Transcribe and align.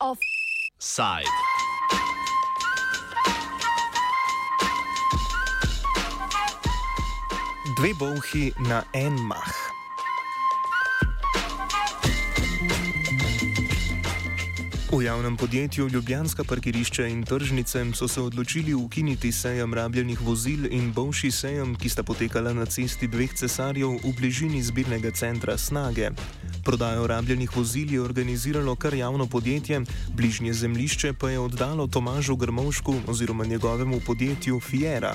Offside. 0.00 1.24
Dve 7.76 7.94
bolhi 7.96 8.52
na 8.60 8.84
en 8.92 9.16
mah. 9.24 9.71
V 14.92 15.02
javnem 15.02 15.36
podjetju 15.36 15.88
Ljubljanska 15.88 16.44
parkirišča 16.44 17.06
in 17.06 17.22
tržnice 17.24 17.84
so 17.94 18.08
se 18.08 18.20
odločili 18.20 18.74
ukiniti 18.74 19.32
sejem 19.32 19.74
rabljenih 19.74 20.20
vozil 20.20 20.66
in 20.70 20.92
boljši 20.92 21.30
sejem, 21.30 21.74
ki 21.74 21.88
sta 21.88 22.02
potekala 22.02 22.52
na 22.52 22.66
cesti 22.66 23.08
dveh 23.08 23.32
cesarjev 23.34 23.88
v 23.88 24.12
bližini 24.20 24.62
zbirnega 24.62 25.10
centra 25.10 25.56
Snage. 25.58 26.10
Prodajo 26.64 27.06
rabljenih 27.06 27.56
vozil 27.56 27.92
je 27.92 28.00
organiziralo 28.00 28.76
kar 28.76 28.94
javno 28.94 29.26
podjetje, 29.26 29.80
bližnje 30.14 30.52
zemlišče 30.52 31.12
pa 31.12 31.30
je 31.30 31.38
oddalo 31.38 31.86
Tomažu 31.86 32.36
Grmovšku 32.36 32.94
oziroma 33.06 33.44
njegovemu 33.44 34.00
podjetju 34.06 34.60
Fiera. 34.60 35.14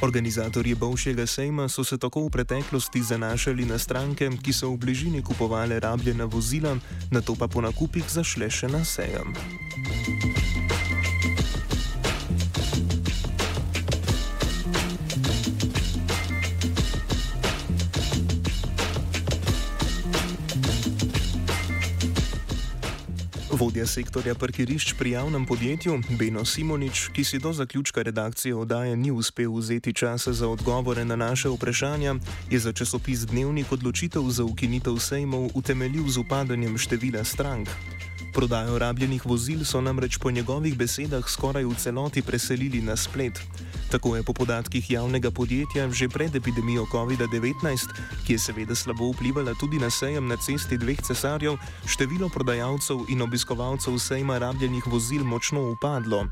Organizatorji 0.00 0.74
bovšjega 0.74 1.26
sejma 1.26 1.68
so 1.68 1.84
se 1.84 1.98
tako 1.98 2.26
v 2.26 2.30
preteklosti 2.30 3.02
zanašali 3.02 3.64
na 3.64 3.78
stranke, 3.78 4.30
ki 4.42 4.52
so 4.52 4.70
v 4.70 4.76
bližini 4.76 5.22
kupovale 5.22 5.80
rabljena 5.80 6.24
vozila, 6.24 6.76
na 7.10 7.20
to 7.20 7.34
pa 7.34 7.48
po 7.48 7.60
nakupih 7.60 8.04
zašle 8.08 8.50
še 8.50 8.68
na 8.68 8.84
sejem. 8.84 9.32
Vodja 23.72 23.88
sektorja 23.88 24.34
parkirišč 24.36 25.00
pri 25.00 25.16
javnem 25.16 25.46
podjetju 25.48 25.94
Beno 26.20 26.44
Simonič, 26.44 27.08
ki 27.16 27.24
si 27.24 27.38
do 27.40 27.52
zaključka 27.56 28.02
redakcije 28.04 28.52
oddaje 28.52 28.96
ni 28.96 29.08
uspel 29.10 29.48
vzeti 29.48 29.94
časa 29.96 30.32
za 30.32 30.48
odgovore 30.48 31.04
na 31.04 31.16
naše 31.16 31.48
vprašanja, 31.48 32.14
je 32.50 32.58
za 32.60 32.72
časopis 32.72 33.24
Dnevnik 33.24 33.72
odločitev 33.72 34.28
za 34.28 34.44
ukinitev 34.44 35.00
sejmov 35.00 35.56
utemeljil 35.56 36.04
z 36.04 36.20
upadanjem 36.20 36.76
števila 36.78 37.24
strank. 37.24 37.68
Prodajo 38.32 38.78
rabljenih 38.78 39.26
vozil 39.26 39.64
so 39.64 39.80
namreč 39.80 40.16
po 40.16 40.30
njegovih 40.30 40.76
besedah 40.76 41.28
skoraj 41.28 41.64
v 41.64 41.74
celoti 41.76 42.22
preselili 42.22 42.80
na 42.80 42.96
splet. 42.96 43.36
Tako 43.92 44.16
je 44.16 44.22
po 44.22 44.32
podatkih 44.32 44.90
javnega 44.90 45.30
podjetja 45.30 45.90
že 45.92 46.08
pred 46.08 46.36
epidemijo 46.36 46.86
COVID-19, 46.88 47.92
ki 48.26 48.32
je 48.32 48.38
seveda 48.38 48.74
slabo 48.74 49.12
vplivala 49.12 49.52
tudi 49.60 49.76
na 49.78 49.90
sejem 49.90 50.26
na 50.26 50.36
cesti 50.36 50.78
dveh 50.78 50.96
cesarjev, 51.02 51.60
število 51.84 52.28
prodajalcev 52.32 53.04
in 53.12 53.22
obiskovalcev 53.22 53.98
sejma 53.98 54.38
rabljenih 54.38 54.86
vozil 54.86 55.24
močno 55.24 55.68
upadlo. 55.76 56.24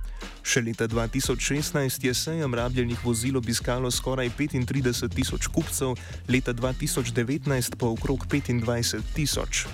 Še 0.42 0.64
leta 0.64 0.88
2016 0.88 2.00
je 2.00 2.14
sejem 2.14 2.54
rabljenih 2.54 3.04
vozil 3.04 3.36
obiskalo 3.36 3.90
skoraj 3.90 4.32
35 4.40 5.12
tisoč 5.12 5.52
kupcev, 5.52 6.00
leta 6.32 6.56
2019 6.56 7.76
pa 7.76 7.92
okrog 7.92 8.24
25 8.24 9.04
tisoč. 9.12 9.68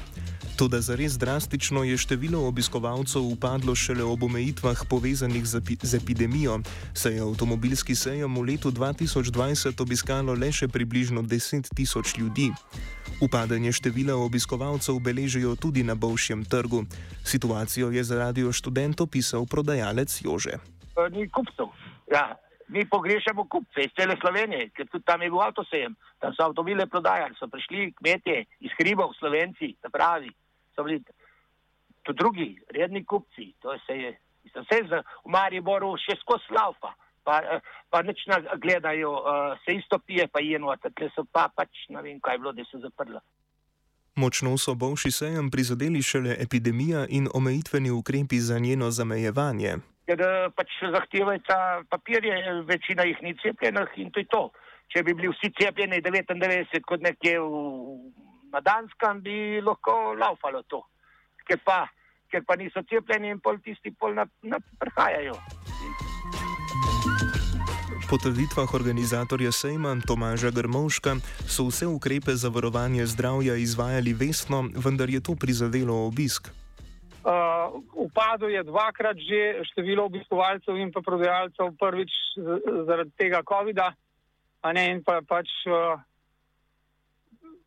Toda 0.56 0.80
zares 0.80 1.18
drastično 1.18 1.84
je 1.84 1.96
število 2.00 2.48
obiskovalcev 2.48 3.22
upadlo 3.22 3.74
šele 3.74 4.04
ob 4.04 4.22
omejitvah 4.22 4.78
povezanih 4.90 5.44
z, 5.44 5.58
epi 5.60 5.76
z 5.82 5.98
epidemijo, 6.00 6.54
saj 6.94 7.12
je 7.12 7.20
avtomobilski 7.20 7.94
sejem 7.94 8.36
v 8.36 8.44
letu 8.50 8.72
2020 8.72 9.82
obiskalo 9.82 10.32
le 10.32 10.48
še 10.52 10.68
približno 10.68 11.20
10 11.22 11.68
tisoč 11.76 12.16
ljudi. 12.16 12.48
Upadanje 13.20 13.72
števila 13.72 14.16
obiskovalcev 14.16 14.96
beležijo 14.96 15.52
tudi 15.60 15.84
na 15.84 15.94
bovšjem 15.94 16.48
trgu. 16.48 16.86
Situacijo 17.24 17.90
je 17.92 18.04
za 18.04 18.16
radio 18.16 18.52
študent 18.52 19.00
opisal 19.00 19.44
prodajalec 19.44 20.08
Jože. 20.24 20.56
Ni 21.12 21.28
kupcev. 21.28 21.68
Ja. 22.08 22.32
Mi 22.68 22.88
pogrešamo 22.88 23.44
kupce 23.44 23.84
iz 23.84 23.92
cele 23.94 24.16
Slovenije, 24.18 24.72
ker 24.74 24.88
tudi 24.88 25.04
tam 25.04 25.22
je 25.22 25.30
bil 25.30 25.38
avtosejem, 25.38 25.92
tam 26.18 26.32
so 26.34 26.48
avtomobile 26.48 26.88
prodajali, 26.90 27.36
so 27.38 27.46
prišli 27.46 27.92
kmetje 28.00 28.40
iz 28.66 28.72
hribov, 28.80 29.12
slovenci, 29.20 29.76
se 29.78 29.92
pravi 29.92 30.32
so 30.76 30.84
bili 30.84 31.00
tudi 32.02 32.18
drugi, 32.18 32.48
redni 32.70 33.04
kupci. 33.04 33.54
To 33.60 33.78
se 33.86 33.98
je, 33.98 34.18
mislim, 34.44 34.64
vse 34.64 34.78
z, 34.88 35.02
v 35.24 35.32
Mariboru 35.32 35.96
še 35.98 36.18
skozi 36.20 36.54
laufa, 36.54 36.92
pa, 37.24 37.40
pa 37.90 38.02
neč 38.06 38.26
na 38.30 38.38
gledajo, 38.62 39.12
uh, 39.18 39.56
se 39.64 39.74
isto 39.80 39.98
pije, 39.98 40.28
pa 40.28 40.44
jeno, 40.44 40.76
tako 40.82 41.10
so 41.14 41.26
pa 41.32 41.48
pač, 41.48 41.88
ne 41.88 42.02
vem, 42.02 42.20
kaj 42.20 42.38
je 42.38 42.44
bilo, 42.44 42.52
da 42.52 42.68
so 42.70 42.78
zaprla. 42.84 43.24
Močno 44.16 44.54
so 44.56 44.72
bovši 44.74 45.10
sejem 45.12 45.50
prizadeli 45.52 46.00
šele 46.02 46.36
epidemija 46.40 47.04
in 47.08 47.28
omejitveni 47.34 47.90
ukrepi 47.90 48.38
za 48.40 48.58
njeno 48.58 48.90
zamejevanje. 48.90 49.74
Ker 50.06 50.22
pač 50.56 50.70
zahtevajo 50.92 51.58
papirje, 51.90 52.62
večina 52.64 53.04
jih 53.04 53.18
ni 53.22 53.34
cepljenih 53.42 53.92
in 53.96 54.10
to 54.10 54.22
je 54.22 54.30
to. 54.30 54.42
Če 54.88 55.02
bi 55.02 55.14
bili 55.18 55.28
vsi 55.34 55.50
cepljeni 55.58 55.98
99 56.00 56.80
kot 56.86 57.02
nekje 57.02 57.40
v 57.42 57.50
na 58.56 58.64
Danskem 58.64 59.20
bi 59.20 59.60
lahko 59.60 60.16
laufalo 60.16 60.62
to, 60.64 60.80
ker 61.44 61.60
pa, 61.60 61.84
ker 62.32 62.40
pa 62.48 62.56
niso 62.56 62.80
cepljeni 62.88 63.34
in 63.34 63.40
pol 63.44 63.60
tisti 63.60 63.92
pol 63.92 64.16
naprihajajo. 64.16 65.36
Po 68.08 68.16
trditvah 68.22 68.72
organizatorja 68.78 69.52
sejma 69.52 69.92
Tomaža 70.08 70.54
Grmovška 70.54 71.18
so 71.44 71.66
vse 71.68 71.90
ukrepe 71.90 72.32
za 72.32 72.48
varovanje 72.48 73.04
zdravja 73.12 73.58
izvajali 73.60 74.14
vestno, 74.14 74.62
vendar 74.72 75.10
je 75.10 75.20
to 75.20 75.34
prizadelo 75.34 76.06
obisk. 76.06 76.48
Uh, 77.26 77.82
upadlo 77.92 78.48
je 78.48 78.62
dvakrat 78.62 79.18
že 79.18 79.66
število 79.72 80.06
obiskovalcev 80.06 80.78
in 80.78 80.94
pa 80.94 81.02
prodajalcev, 81.04 81.74
prvič 81.76 82.12
zaradi 82.86 83.10
tega 83.18 83.42
COVID-a, 83.42 83.90
in 84.72 85.02
pa 85.04 85.20
pač 85.26 85.50
uh, 85.66 85.98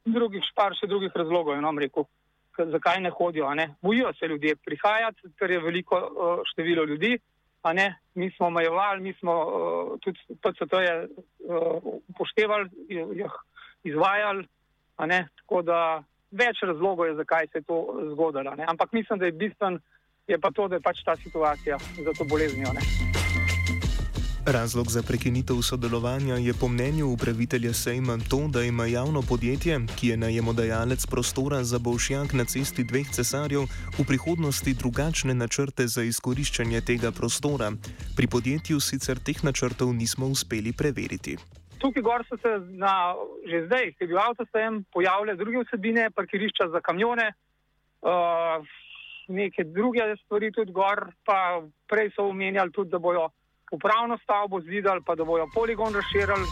drugih 0.06 0.44
špar, 0.52 0.76
še 0.80 0.88
drugih 0.88 1.12
razlogov, 1.16 1.56
je 1.56 1.62
nam 1.62 1.80
rekel, 1.80 2.08
zakaj 2.58 3.02
ne 3.02 3.12
hodijo. 3.16 3.50
Ne? 3.56 3.76
Bojijo 3.82 4.14
se 4.14 4.28
ljudje 4.28 4.56
prihajati, 4.56 5.34
ker 5.40 5.52
je 5.52 5.60
veliko 5.60 6.00
uh, 6.00 6.42
število 6.52 6.86
ljudi. 6.86 7.18
Mi 8.16 8.32
smo 8.32 8.48
omejevali, 8.48 9.02
mi 9.02 9.14
smo 9.20 9.34
uh, 9.36 10.00
tudi 10.00 10.20
PCT 10.42 10.80
je 10.80 10.96
uh, 11.04 11.92
upoštevali, 12.08 12.70
jih 12.90 13.36
izvajali. 13.84 14.48
Tako 15.00 15.62
da 15.64 16.04
več 16.32 16.64
razlogov 16.64 17.08
je, 17.08 17.16
zakaj 17.16 17.48
se 17.48 17.58
je 17.60 17.68
to 17.68 17.80
zgodilo. 18.12 18.56
Ampak 18.68 18.92
mislim, 18.94 19.20
da 19.20 19.26
je 19.26 19.32
bistven 19.32 19.80
je 20.30 20.38
pa 20.40 20.52
to, 20.52 20.68
da 20.68 20.76
je 20.76 20.82
pač 20.82 21.04
ta 21.04 21.16
situacija 21.16 21.78
za 21.78 22.14
to 22.18 22.24
boleznijo. 22.24 22.70
Razlog 24.54 24.88
za 24.90 25.02
prekinitev 25.08 25.56
sodelovanja 25.62 26.36
je 26.36 26.54
po 26.62 26.68
mnenju 26.68 27.06
upravitelja 27.08 27.74
Sejma 27.74 28.18
to, 28.30 28.40
da 28.54 28.62
ima 28.62 28.86
javno 28.86 29.22
podjetje, 29.30 29.80
ki 29.98 30.08
je 30.08 30.18
najemodajalec 30.18 31.06
prostora 31.06 31.64
za 31.64 31.80
bolšjak 31.80 32.34
na 32.34 32.46
cesti 32.46 32.84
dveh 32.84 33.08
cesarjev, 33.16 33.62
v 34.00 34.04
prihodnosti 34.08 34.74
drugačne 34.74 35.34
načrte 35.34 35.88
za 35.88 36.02
izkoriščanje 36.04 36.82
tega 36.82 37.12
prostora. 37.12 37.70
Pri 38.18 38.28
podjetju 38.28 38.80
sicer 38.80 39.18
teh 39.26 39.44
načrtov 39.44 39.94
nismo 39.94 40.26
uspeli 40.26 40.74
preveriti. 40.74 41.38
Tukaj 41.78 42.04
gor 42.04 42.26
so 42.30 42.38
se 42.42 42.52
na, 42.84 43.14
že 43.46 43.66
zdaj, 43.66 43.94
ki 43.94 44.04
je 44.04 44.08
bil 44.08 44.20
avtosejem, 44.20 44.84
pojavile 44.94 45.36
druge 45.36 45.62
vsebine, 45.68 46.10
parkirišča 46.10 46.72
za 46.74 46.82
kamione, 46.82 47.28
uh, 48.02 48.66
neke 49.28 49.64
druge 49.64 50.16
stvari 50.26 50.52
tudi 50.52 50.72
gor, 50.72 51.14
pa 51.26 51.62
prej 51.88 52.10
so 52.16 52.26
omenjali 52.34 52.72
tudi, 52.72 52.90
da 52.90 52.98
bojo 52.98 53.30
upravno 53.72 54.18
stavbo 54.24 54.62
zidali, 54.62 55.02
pa 55.06 55.16
da 55.16 55.24
bojo 55.24 55.50
poligon 55.56 55.94
razširili. 55.94 56.46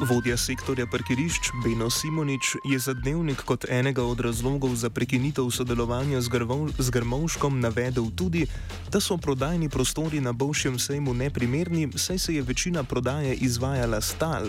Vodja 0.00 0.36
sektorja 0.36 0.86
parkirišč 0.88 1.50
Beno 1.64 1.90
Simonič 1.90 2.56
je 2.64 2.78
za 2.78 2.94
dnevnik 2.94 3.42
kot 3.44 3.68
enega 3.68 4.00
od 4.02 4.20
razlogov 4.20 4.72
za 4.74 4.90
prekinitev 4.90 5.50
sodelovanja 5.52 6.20
z, 6.20 6.28
Grvol, 6.28 6.72
z 6.78 6.90
Grmovškom 6.90 7.60
navedel 7.60 8.08
tudi, 8.16 8.46
da 8.88 9.00
so 9.00 9.20
prodajni 9.20 9.68
prostori 9.68 10.20
na 10.20 10.32
bovšem 10.32 10.78
sejmu 10.78 11.14
neprimerni, 11.14 11.92
saj 11.96 12.18
se 12.18 12.34
je 12.34 12.42
večina 12.42 12.84
prodaje 12.84 13.34
izvajala 13.34 14.00
stal. 14.00 14.48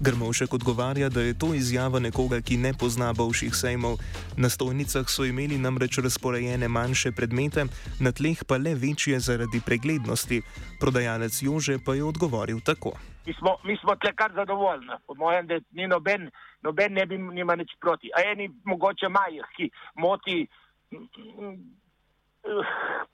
Grmovšek 0.00 0.54
odgovarja, 0.54 1.08
da 1.08 1.20
je 1.20 1.38
to 1.38 1.54
izjava 1.54 1.98
nekoga, 1.98 2.40
ki 2.40 2.56
ne 2.56 2.72
pozna 2.80 3.12
bovših 3.12 3.54
sejmov. 3.56 3.96
Na 4.36 4.48
stojnicah 4.48 5.08
so 5.08 5.24
imeli 5.24 5.58
namreč 5.58 5.98
razporejene 6.04 6.68
manjše 6.68 7.12
predmete, 7.16 7.64
na 8.00 8.12
tleh 8.12 8.44
pa 8.48 8.56
le 8.56 8.74
večje 8.74 9.20
zaradi 9.20 9.60
preglednosti. 9.66 10.42
Prodajalec 10.80 11.42
Jože 11.42 11.78
pa 11.86 11.94
je 11.94 12.04
odgovoril 12.04 12.60
tako. 12.60 12.92
Mi 13.26 13.34
smo, 13.34 13.56
mi 13.64 13.76
smo 13.80 13.96
tle 13.96 14.12
kar 14.12 14.32
zadovoljni, 14.34 15.00
po 15.06 15.14
mojem, 15.14 15.46
da 15.46 15.58
ni 15.72 15.88
noben, 15.88 16.30
noben 16.62 16.92
ne 16.92 17.06
bi 17.06 17.18
nima 17.18 17.56
nič 17.56 17.72
proti. 17.80 18.10
A 18.16 18.22
eni 18.32 18.50
mogoče 18.64 19.08
majih, 19.08 19.48
ki 19.56 19.70
moti 19.96 20.46
mm, 20.92 21.56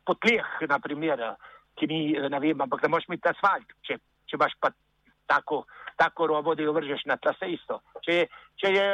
po 0.04 0.14
tleh, 0.14 0.68
naprimer. 0.68 1.34
ki 1.78 1.86
ni, 1.86 2.00
ne 2.12 2.38
vem, 2.40 2.60
ampak 2.60 2.82
ne 2.82 2.88
moreš 2.92 3.08
imeti 3.08 3.30
asfalt, 3.30 3.70
če, 3.86 3.96
če 4.28 4.36
imaš 4.36 4.52
pa 4.60 4.68
tako, 5.30 5.62
tako 6.02 6.26
robo, 6.26 6.54
da 6.54 6.66
jo 6.66 6.72
vržeš 6.72 7.04
na 7.10 7.16
trase 7.16 7.48
isto. 7.54 7.78
Če, 8.04 8.18
če 8.60 8.72
je 8.74 8.86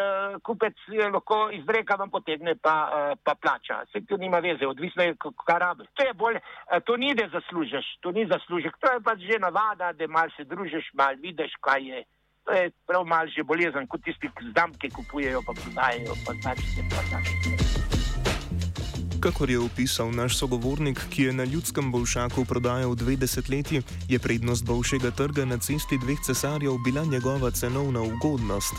kupec 0.44 0.84
je 0.93 1.08
lahko 1.14 1.40
iz 1.56 1.64
breka 1.64 1.96
vam 2.00 2.12
potegne, 2.12 2.55
pa, 2.62 2.75
pa 3.25 3.34
plača. 3.34 3.81
Se 3.93 4.05
to 4.08 4.20
nima 4.20 4.43
veze, 4.44 4.69
odvisno 4.69 5.06
je, 5.08 5.16
kaj 5.46 5.58
rabi. 5.64 5.88
To 5.94 6.06
to 6.84 6.96
ni, 7.00 7.14
da 7.19 7.28
zaslužiš, 7.32 7.88
to 8.05 8.12
ni 8.12 8.26
zaslužek, 8.28 8.76
to 8.81 8.93
je 8.93 9.02
pač 9.08 9.25
že 9.31 9.40
navada, 9.40 9.93
da 9.93 10.08
mal 10.08 10.31
se 10.37 10.44
družiš, 10.44 10.93
mal 10.94 11.16
vidiš, 11.22 11.56
kaj 11.64 11.90
je. 11.90 12.05
To 12.44 12.56
je 12.56 12.70
prav 12.88 13.05
mal 13.05 13.28
že 13.28 13.44
bolezen, 13.44 13.88
kot 13.88 14.05
tisti, 14.05 14.31
ki 14.37 14.52
zdamke 14.52 14.93
kupujejo, 14.93 15.44
pa 15.46 15.52
prodajajo, 15.52 16.16
pa 16.26 16.32
značite, 16.43 16.88
pa 16.93 17.05
značite. 17.10 17.77
Kakor 19.20 19.50
je 19.50 19.59
opisal 19.59 20.12
naš 20.15 20.38
sogovornik, 20.38 21.00
ki 21.11 21.23
je 21.23 21.32
na 21.32 21.44
ljudskem 21.44 21.93
bolšaku 21.93 22.44
prodajal 22.44 22.94
dve 22.94 23.17
desetletji, 23.17 23.82
je 24.09 24.19
prednost 24.19 24.65
bolšjega 24.65 25.11
trga 25.11 25.44
na 25.44 25.59
cesti 25.59 25.99
dveh 25.99 26.19
cesarjev 26.26 26.79
bila 26.85 27.05
njegova 27.05 27.50
cenovna 27.50 28.03
ugodnost. 28.03 28.75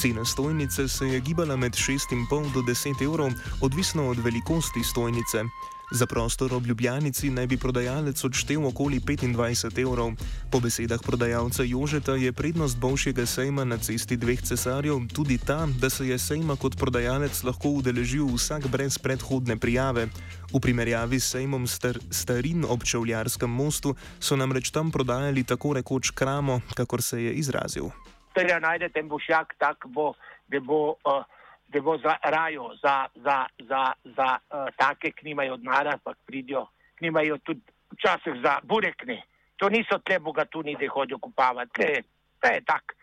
Cena 0.00 0.24
stojnice 0.24 0.88
se 0.88 1.06
je 1.06 1.20
gibala 1.20 1.56
med 1.56 1.72
6,5 1.72 2.52
do 2.52 2.60
10 2.60 3.04
evrov, 3.04 3.32
odvisno 3.60 4.08
od 4.08 4.18
velikosti 4.18 4.84
stojnice. 4.84 5.44
Za 5.90 6.06
prostor 6.06 6.54
ob 6.54 6.66
Ljubljanici 6.66 7.30
naj 7.30 7.46
bi 7.46 7.56
prodajalec 7.56 8.24
odštel 8.24 8.66
okoli 8.66 9.00
25 9.00 9.80
evrov. 9.80 10.12
Po 10.52 10.60
besedah 10.60 11.00
prodajalca 11.00 11.64
Jožeta 11.64 12.12
je 12.12 12.32
prednost 12.32 12.76
boljšega 12.78 13.26
sejma 13.26 13.64
na 13.64 13.78
cesti 13.78 14.16
dveh 14.16 14.42
cesarjev 14.42 15.08
tudi 15.14 15.38
ta, 15.38 15.64
da 15.80 15.90
se 15.90 16.08
je 16.08 16.18
sejma 16.18 16.56
kot 16.56 16.76
prodajalec 16.76 17.42
lahko 17.42 17.68
udeležil 17.80 18.28
vsak 18.36 18.68
brez 18.68 18.98
predhodne 18.98 19.56
prijave. 19.56 20.06
V 20.52 20.60
primerjavi 20.60 21.20
s 21.20 21.32
sejmom 21.32 21.66
star, 21.66 21.96
starin 22.10 22.68
ob 22.68 22.84
Čevljarskem 22.84 23.50
mostu 23.50 23.96
so 24.20 24.36
namreč 24.36 24.70
tam 24.70 24.92
prodajali 24.92 25.44
tako 25.44 25.72
rekoč 25.72 26.10
kramo, 26.10 26.60
kakor 26.76 27.02
se 27.02 27.22
je 27.22 27.32
izrazil. 27.32 27.88
Tega 28.36 28.60
najdete 28.60 29.02
bošjak 29.02 29.56
tak 29.58 29.88
bo, 29.88 30.12
da 30.52 30.60
bo. 30.60 31.00
Uh 31.00 31.37
da 31.68 31.80
bo 31.80 31.98
za 31.98 32.16
rajo, 32.22 32.70
za, 32.82 33.06
za, 33.14 33.46
za, 33.58 33.92
za 34.04 34.38
uh, 34.50 34.68
take, 34.76 35.10
ki 35.10 35.24
nimajo 35.24 35.56
denarja, 35.56 35.98
pa 36.04 36.12
pridijo, 36.26 36.66
ki 36.98 37.04
nimajo 37.04 37.38
tudi 37.38 37.60
včasih 37.92 38.40
za 38.44 38.58
burekne. 38.62 39.22
To 39.56 39.68
niso 39.68 39.98
te 39.98 40.18
bogatuni, 40.18 40.76
da 40.80 40.88
hodijo 40.88 41.18
kupavati, 41.18 42.02
to 42.40 42.48
je 42.48 42.60
tak. 42.64 42.96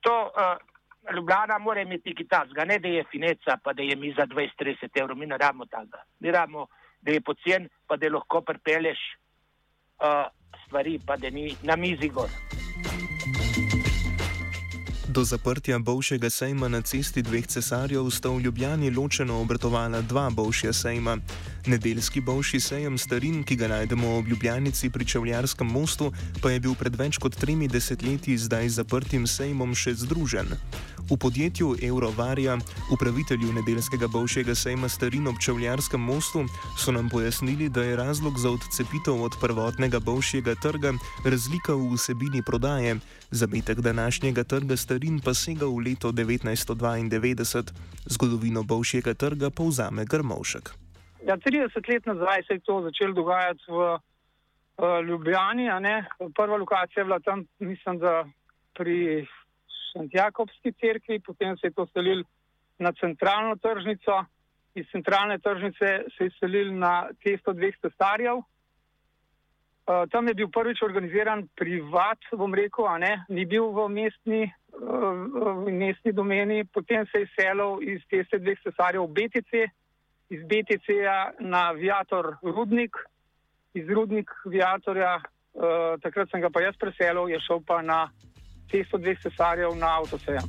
To 0.00 0.22
uh, 0.22 0.56
Ljubljana 1.14 1.58
mora 1.58 1.80
imeti 1.80 2.14
kitazga, 2.14 2.64
ne 2.64 2.78
da 2.78 2.88
je 2.88 3.04
fineca, 3.10 3.58
pa 3.62 3.72
da 3.72 3.82
je 3.82 3.96
mi 3.96 4.14
za 4.18 4.26
20-30 4.26 5.00
evrov, 5.00 5.18
mi 5.18 5.26
ne 5.26 5.38
rabimo 5.38 5.66
tega. 5.66 6.02
Mi 6.20 6.30
rabimo, 6.30 6.66
da 7.00 7.12
je 7.12 7.20
pocen, 7.20 7.68
pa 7.86 7.96
da 7.96 8.08
lahko 8.08 8.40
prepeleš 8.40 8.98
uh, 10.02 10.26
stvari, 10.66 10.98
pa 11.06 11.16
da 11.16 11.30
ni 11.30 11.56
na 11.62 11.76
mizi 11.76 12.08
gor. 12.08 12.30
Do 15.16 15.24
zaprtja 15.24 15.78
bovšega 15.78 16.28
sejma 16.30 16.68
na 16.68 16.82
cesti 16.84 17.22
dveh 17.24 17.46
cesarjev 17.48 18.10
sta 18.12 18.28
v 18.28 18.40
Ljubljani 18.44 18.90
ločeno 18.92 19.40
obratovala 19.40 20.02
dva 20.04 20.28
bovšja 20.30 20.72
sejma. 20.72 21.16
Nedeljski 21.66 22.20
bovši 22.20 22.60
sejem 22.60 22.98
starin, 22.98 23.40
ki 23.40 23.56
ga 23.56 23.68
najdemo 23.68 24.20
v 24.20 24.28
Ljubljanici 24.28 24.90
pri 24.90 25.04
Čevljarskem 25.08 25.72
mostu, 25.72 26.12
pa 26.42 26.52
je 26.52 26.60
bil 26.60 26.74
pred 26.76 26.96
več 27.00 27.16
kot 27.16 27.32
tremi 27.32 27.64
desetletji 27.68 28.36
zdaj 28.36 28.68
zaprtim 28.76 29.24
sejmom 29.24 29.72
še 29.72 29.96
združen. 30.04 30.52
V 31.10 31.16
podjetju 31.22 31.76
Eurovarja, 31.82 32.58
upravitelju 32.92 33.52
nedeljskega 33.52 34.08
bovšega 34.10 34.54
sejma 34.54 34.88
starin 34.88 35.28
ob 35.30 35.36
Čevljarskem 35.44 36.00
mostu, 36.00 36.40
so 36.78 36.92
nam 36.92 37.08
pojasnili, 37.08 37.68
da 37.68 37.82
je 37.82 37.96
razlog 37.96 38.38
za 38.38 38.50
odcepitev 38.50 39.22
od 39.22 39.36
prvotnega 39.40 40.00
bovšjega 40.00 40.54
trga 40.62 40.92
razlika 41.24 41.74
v 41.74 41.94
vsebini 41.94 42.42
prodaje. 42.46 42.96
Zametek 43.30 43.78
današnjega 43.80 44.44
trga 44.44 44.76
starin 44.76 45.20
pa 45.24 45.34
sega 45.34 45.66
v 45.66 45.78
leto 45.86 46.12
1992. 46.12 47.70
Zgodovino 48.06 48.62
bovšjega 48.62 49.14
trga 49.14 49.50
povzame 49.50 50.04
Grmovšek. 50.04 50.74
Ja, 51.26 51.36
30 51.36 51.92
let 51.92 52.06
nazaj 52.06 52.42
se 52.42 52.54
je 52.54 52.60
to 52.66 52.82
začelo 52.82 53.12
dogajati 53.12 53.62
v 53.68 53.94
uh, 53.94 55.06
Ljubljani. 55.06 55.70
Prva 56.34 56.56
lokacija 56.56 57.00
je 57.00 57.04
bila 57.04 57.20
tam, 57.20 57.46
mislim, 57.58 58.00
pri 58.74 59.26
Šentjakobski 59.96 60.72
cerkvi, 60.80 61.20
potem 61.20 61.56
se 61.56 61.66
je 61.66 61.76
to 61.76 61.86
selil 61.86 62.24
na 62.78 62.92
centralno 62.92 63.56
tržnico, 63.56 64.24
iz 64.74 64.86
centralne 64.92 65.38
tržnice 65.38 65.88
se 66.16 66.24
je 66.24 66.30
selil 66.38 66.74
na 66.78 67.08
cesto 67.22 67.52
dveh 67.52 67.74
cesarjev. 67.80 68.42
Uh, 69.86 70.02
tam 70.10 70.28
je 70.28 70.34
bil 70.34 70.48
prvič 70.50 70.82
organiziran 70.82 71.46
privat, 71.54 72.18
bom 72.32 72.54
rekel, 72.54 72.88
a 72.90 72.98
ne, 72.98 73.12
ni 73.28 73.46
bil 73.46 73.70
v 73.70 73.86
mestni, 73.88 74.42
uh, 74.74 75.62
v 75.62 75.72
mestni 75.72 76.12
domeni, 76.12 76.64
potem 76.64 77.06
se 77.12 77.22
je 77.22 77.28
selil 77.38 77.78
iz 77.94 78.02
ceste 78.10 78.40
dveh 78.42 78.58
cesarjev 78.66 79.06
v 79.06 79.14
BTC, 79.14 79.62
iz 80.34 80.42
BTC-ja 80.42 81.38
na 81.38 81.70
Viator 81.72 82.34
Rudnik, 82.42 82.98
iz 83.78 83.86
Rudnik 83.88 84.32
Viatorja, 84.44 85.20
uh, 85.22 85.94
takrat 86.02 86.34
sem 86.34 86.42
ga 86.42 86.50
pa 86.50 86.66
jaz 86.66 86.74
preselil, 86.82 87.30
je 87.30 87.40
šel 87.46 87.62
pa 87.62 87.78
na 87.78 88.08
cesto 88.70 88.98
dveh 88.98 89.18
cesarjev 89.22 89.76
na 89.76 89.98
avtosejem. 90.00 90.42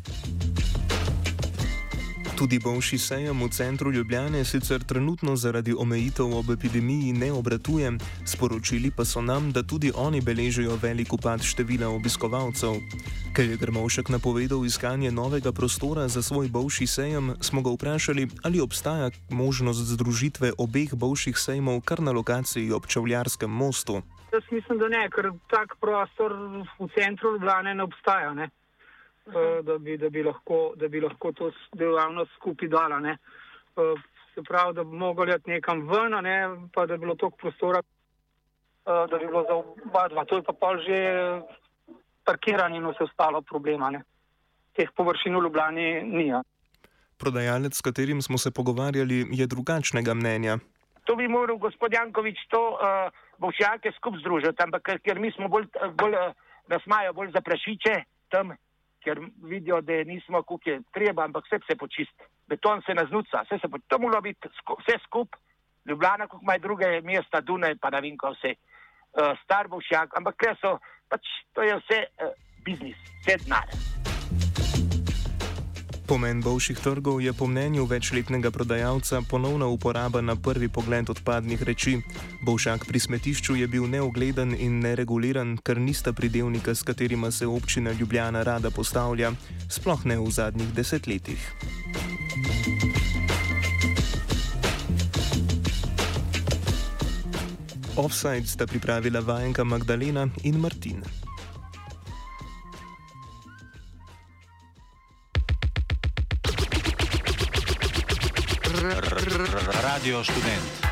Tudi 2.38 2.60
boljši 2.60 2.98
sejem 2.98 3.40
v 3.44 3.50
centru 3.50 3.92
Ljubljane 3.92 4.46
sicer 4.46 4.84
trenutno 4.84 5.36
zaradi 5.36 5.74
omejitev 5.74 6.36
ob 6.38 6.52
epidemiji 6.54 7.14
ne 7.14 7.32
obratuje, 7.32 7.92
sporočili 8.26 8.92
pa 8.92 9.06
so 9.06 9.22
nam, 9.22 9.52
da 9.52 9.64
tudi 9.64 9.92
oni 9.96 10.22
beležijo 10.22 10.78
velik 10.82 11.14
upad 11.14 11.42
števila 11.42 11.90
obiskovalcev. 11.90 12.78
Ker 13.34 13.50
je 13.50 13.58
Grmovšek 13.58 14.10
napovedal 14.10 14.66
iskanje 14.66 15.12
novega 15.12 15.52
prostora 15.52 16.08
za 16.08 16.22
svoj 16.22 16.48
boljši 16.48 16.88
sejem, 16.88 17.34
smo 17.42 17.62
ga 17.62 17.74
vprašali, 17.74 18.28
ali 18.44 18.62
obstaja 18.62 19.10
možnost 19.30 19.80
združitve 19.80 20.52
obeh 20.58 20.94
boljših 20.94 21.38
sejmov 21.38 21.82
kar 21.82 22.02
na 22.02 22.12
lokaciji 22.12 22.72
ob 22.72 22.86
Čevljarskem 22.86 23.50
mostu. 23.50 24.02
Jaz 24.38 24.44
mislim, 24.52 24.78
da 24.78 24.88
ne, 24.88 25.08
ker 25.10 25.32
tak 25.50 25.72
prostor 25.82 26.34
v 26.78 26.88
centru 26.94 27.32
Ljubljana 27.34 27.74
ne 27.74 27.84
obstaja, 27.84 28.34
ne? 28.38 28.50
Uh 29.26 29.64
da, 29.66 29.78
bi, 29.78 29.98
da, 29.98 30.10
bi 30.10 30.22
lahko, 30.24 30.74
da 30.76 30.88
bi 30.88 31.02
lahko 31.02 31.32
to 31.34 31.50
dejavnost 31.74 32.32
skupaj 32.36 32.70
dala. 32.70 33.00
Uh, 33.02 33.98
se 34.36 34.44
pravi, 34.44 34.76
da 34.78 34.84
bi 34.84 34.94
mogli 34.96 35.34
iti 35.36 35.50
nekam 35.50 35.82
ven, 35.90 36.14
ne? 36.24 36.70
pa 36.74 36.86
da 36.86 36.98
bi 36.98 37.06
bilo 37.06 37.16
toliko 37.16 37.38
prostora, 37.38 37.82
uh, 37.82 39.10
da 39.10 39.18
bi 39.18 39.26
bilo 39.26 39.44
za 39.50 39.56
oba 39.56 40.08
dva. 40.08 40.26
To 40.26 40.38
je 40.38 40.44
pa 40.44 40.54
pa 40.54 40.78
že 40.86 41.02
parkiranje 42.24 42.78
in 42.78 42.88
vse 42.88 43.10
ostalo 43.10 43.42
problema. 43.42 43.90
Ne? 43.90 44.04
Teh 44.78 44.94
površin 44.96 45.36
v 45.36 45.44
Ljubljani 45.44 46.04
ni. 46.04 46.28
Ja. 46.28 46.44
Prodajalec, 47.18 47.74
s 47.74 47.82
katerim 47.82 48.22
smo 48.22 48.38
se 48.38 48.52
pogovarjali, 48.52 49.26
je 49.32 49.48
drugačnega 49.48 50.14
mnenja. 50.14 50.60
To 51.04 51.16
bi 51.16 51.28
moral 51.28 51.58
gospod 51.58 51.94
Jankovič 51.94 52.38
to. 52.54 52.78
Uh, 52.78 53.27
bošjake 53.40 53.92
skupaj 53.98 54.22
združiti, 54.22 54.64
ampak 54.64 54.98
ker 55.04 55.20
mi 55.20 55.32
smo 55.32 55.48
bolj, 55.48 55.68
bolj 56.00 56.16
nas 56.68 56.86
imajo 56.86 57.14
bolj 57.14 57.32
za 57.36 57.42
prašiče 57.42 57.96
tam, 58.30 58.56
ker 59.04 59.20
vidijo, 59.44 59.82
da 59.82 60.04
nismo 60.04 60.44
kuke 60.44 60.80
treba, 60.94 61.24
ampak 61.24 61.46
vse 61.46 61.60
se 61.68 61.76
počist. 61.76 62.28
Beton 62.48 62.82
se 62.86 62.94
naznuca, 62.94 63.44
vse 63.46 63.60
se 63.62 63.70
počist. 63.70 63.90
To 63.90 64.00
mora 64.00 64.22
biti 64.22 64.50
vse 64.50 64.98
skupaj, 65.06 65.40
Ljubljana, 65.88 66.28
kot 66.28 66.42
maj 66.44 66.60
druge 66.60 67.02
mesta, 67.02 67.42
Dunaj, 67.42 67.78
pa 67.80 67.90
ne 67.90 68.02
vem, 68.04 68.18
ko 68.20 68.34
vse, 68.34 68.52
uh, 68.58 69.32
star 69.44 69.70
bošjak, 69.72 70.18
ampak 70.20 70.36
ker 70.44 70.60
so, 70.60 70.74
pač 71.08 71.32
to 71.56 71.64
je 71.64 71.80
vse 71.80 72.02
uh, 72.04 72.36
biznis, 72.66 73.00
vse 73.24 73.40
denar. 73.46 74.07
Pomen 76.08 76.40
boljših 76.42 76.80
trgov 76.80 77.20
je 77.22 77.34
po 77.34 77.48
mnenju 77.48 77.86
večletnega 77.86 78.52
prodajalca 78.52 79.22
ponovna 79.22 79.68
uporaba 79.68 80.22
na 80.22 80.36
prvi 80.36 80.70
pogled 80.70 81.10
odpadnih 81.10 81.64
reči. 81.64 82.00
Bovšak 82.42 82.86
pri 82.88 83.00
smetišču 83.00 83.56
je 83.56 83.68
bil 83.68 83.90
neogleden 83.92 84.56
in 84.56 84.80
nereguliran, 84.80 85.58
ker 85.60 85.76
nista 85.84 86.14
pridevnika, 86.14 86.76
s 86.76 86.88
katerima 86.88 87.32
se 87.32 87.48
občina 87.48 87.92
Ljubljana 87.92 88.44
rada 88.44 88.72
postavlja, 88.72 89.34
sploh 89.70 90.06
ne 90.06 90.18
v 90.20 90.32
zadnjih 90.32 90.72
desetletjih. 90.74 91.44
Offside 97.98 98.48
sta 98.48 98.68
pripravila 98.68 99.20
vajenka 99.20 99.64
Magdalena 99.64 100.30
in 100.44 100.56
Martin. 100.60 101.27
Radio 109.98 110.22
Student. 110.22 110.87